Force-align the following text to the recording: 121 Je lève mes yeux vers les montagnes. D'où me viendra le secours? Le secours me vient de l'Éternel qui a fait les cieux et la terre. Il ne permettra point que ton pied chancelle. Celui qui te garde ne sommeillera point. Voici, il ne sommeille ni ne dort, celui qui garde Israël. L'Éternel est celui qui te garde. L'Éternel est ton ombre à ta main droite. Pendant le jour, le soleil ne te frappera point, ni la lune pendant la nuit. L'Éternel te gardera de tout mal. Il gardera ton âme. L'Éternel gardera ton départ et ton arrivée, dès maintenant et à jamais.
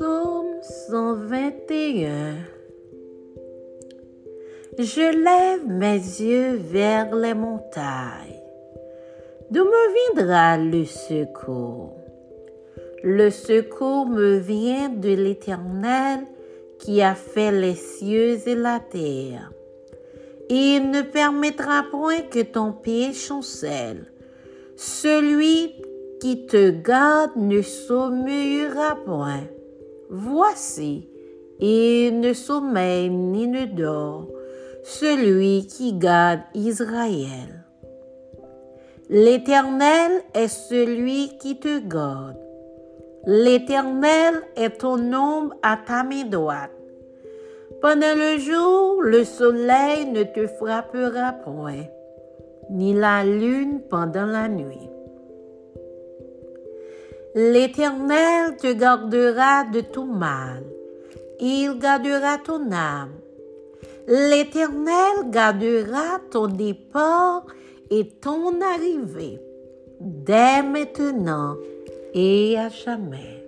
121 0.00 2.36
Je 4.78 5.24
lève 5.24 5.66
mes 5.66 5.98
yeux 5.98 6.56
vers 6.56 7.14
les 7.14 7.34
montagnes. 7.34 8.40
D'où 9.50 9.62
me 9.62 10.14
viendra 10.14 10.56
le 10.56 10.86
secours? 10.86 11.98
Le 13.02 13.28
secours 13.28 14.06
me 14.06 14.38
vient 14.38 14.88
de 14.88 15.10
l'Éternel 15.10 16.20
qui 16.78 17.02
a 17.02 17.14
fait 17.14 17.52
les 17.52 17.74
cieux 17.74 18.38
et 18.48 18.54
la 18.54 18.80
terre. 18.80 19.52
Il 20.48 20.90
ne 20.90 21.02
permettra 21.02 21.84
point 21.90 22.22
que 22.22 22.40
ton 22.40 22.72
pied 22.72 23.12
chancelle. 23.12 24.10
Celui 24.76 25.74
qui 26.22 26.46
te 26.46 26.70
garde 26.70 27.36
ne 27.36 27.60
sommeillera 27.60 28.96
point. 29.04 29.44
Voici, 30.12 31.08
il 31.60 32.18
ne 32.18 32.32
sommeille 32.32 33.10
ni 33.10 33.46
ne 33.46 33.64
dort, 33.66 34.26
celui 34.82 35.68
qui 35.68 35.92
garde 35.92 36.40
Israël. 36.52 37.64
L'Éternel 39.08 40.10
est 40.34 40.48
celui 40.48 41.38
qui 41.38 41.60
te 41.60 41.78
garde. 41.78 42.36
L'Éternel 43.24 44.34
est 44.56 44.80
ton 44.80 45.12
ombre 45.12 45.54
à 45.62 45.76
ta 45.76 46.02
main 46.02 46.24
droite. 46.24 46.72
Pendant 47.80 48.16
le 48.16 48.36
jour, 48.40 49.00
le 49.02 49.22
soleil 49.22 50.06
ne 50.06 50.24
te 50.24 50.48
frappera 50.48 51.34
point, 51.34 51.84
ni 52.68 52.94
la 52.94 53.22
lune 53.22 53.80
pendant 53.88 54.26
la 54.26 54.48
nuit. 54.48 54.89
L'Éternel 57.34 58.56
te 58.56 58.72
gardera 58.72 59.64
de 59.64 59.80
tout 59.82 60.04
mal. 60.04 60.64
Il 61.38 61.78
gardera 61.78 62.38
ton 62.38 62.72
âme. 62.72 63.12
L'Éternel 64.08 65.30
gardera 65.30 66.18
ton 66.30 66.48
départ 66.48 67.46
et 67.90 68.08
ton 68.20 68.60
arrivée, 68.60 69.38
dès 70.00 70.62
maintenant 70.62 71.56
et 72.14 72.58
à 72.58 72.68
jamais. 72.68 73.44